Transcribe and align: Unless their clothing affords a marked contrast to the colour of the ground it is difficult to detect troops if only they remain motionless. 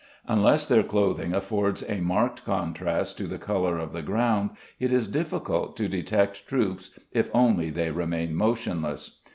Unless 0.27 0.65
their 0.65 0.81
clothing 0.81 1.31
affords 1.31 1.83
a 1.87 1.97
marked 2.01 2.43
contrast 2.43 3.19
to 3.19 3.25
the 3.27 3.37
colour 3.37 3.77
of 3.77 3.93
the 3.93 4.01
ground 4.01 4.49
it 4.79 4.91
is 4.91 5.07
difficult 5.07 5.77
to 5.77 5.87
detect 5.87 6.47
troops 6.47 6.89
if 7.11 7.29
only 7.35 7.69
they 7.69 7.91
remain 7.91 8.33
motionless. 8.33 9.19